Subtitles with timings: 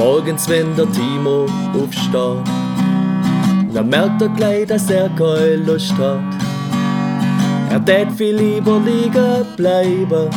[0.00, 2.48] Morgens, wenn der Timo aufsteht,
[3.74, 6.20] dann merkt er gleich, dass er keine Lust hat.
[7.68, 10.30] Er tät viel lieber liegen bleiben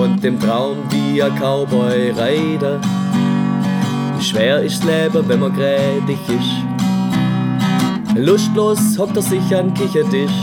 [0.00, 2.80] und im Traum wie ein Cowboy reiten.
[4.20, 8.16] Schwer ist Leben, wenn man grädig ist.
[8.16, 10.40] Lustlos hockt er sich an Kichertisch.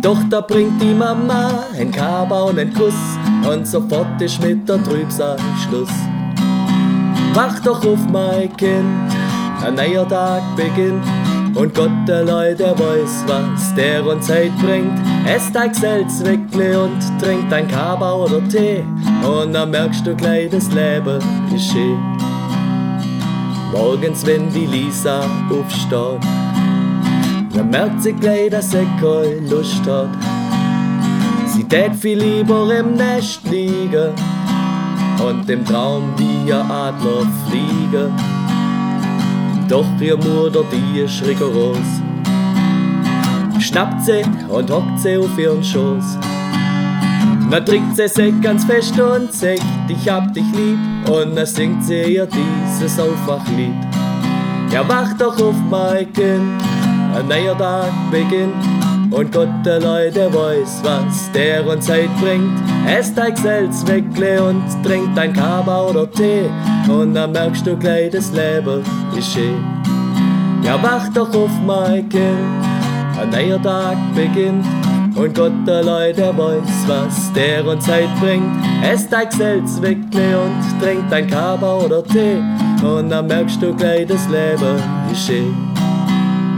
[0.00, 3.00] Doch da bringt die Mama ein Kaba und ein Kuss
[3.48, 5.36] und sofort ist mit der Trübsal
[5.68, 6.11] Schluss.
[7.34, 9.10] Wach doch auf, mein Kind,
[9.64, 11.02] ein neuer Tag beginnt.
[11.54, 15.00] Und Gott allein, der weiß, was der uns Zeit bringt.
[15.26, 18.84] Esst ein Geselzweckle und trinkt ein Kaba oder Tee.
[19.26, 21.20] Und dann merkst du gleich, das Leben
[21.54, 21.98] ist schön.
[23.72, 25.20] Morgens, wenn die Lisa
[25.50, 26.20] aufsteht,
[27.54, 30.10] dann merkt sie gleich, dass sie keine Lust hat.
[31.46, 34.12] Sie tät viel lieber im Nest liegen
[35.24, 38.12] und im Traum wie ein Adler fliegen.
[39.68, 41.78] Doch ihr Mutter, die ist rigoros,
[43.58, 46.18] schnappt sie und hockt sie auf ihren Schoß.
[47.50, 50.78] Dann trinkt sie sich ganz fest und sagt, ich hab dich lieb.
[51.08, 53.74] Und dann singt sie ihr dieses Aufwachlied.
[54.70, 56.62] Ja, wach doch auf, mein Kind,
[57.14, 58.81] ein neuer Tag beginnt.
[59.12, 62.58] Und Gott allein, der weiß, was der uns Zeit bringt.
[62.88, 66.48] Esst ein Geselzweckle und trinkt ein Kaba oder Tee.
[66.88, 68.82] Und dann merkst du gleich, das Leben
[69.16, 69.62] ist schön.
[70.62, 72.22] Ja, wach doch auf, mein Kind,
[73.20, 74.64] ein neuer Tag beginnt.
[75.14, 78.64] Und Gott allein, der weiß, was der uns Zeit bringt.
[78.82, 82.42] Esst ein Geselzweckle und trinkt ein Kaba oder Tee.
[82.82, 85.71] Und dann merkst du gleich, das Leben ist schön.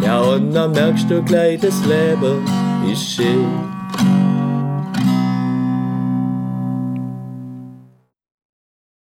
[0.04, 2.44] Ja, und dann merkst du gleich, das Leben
[2.90, 3.83] ist schön.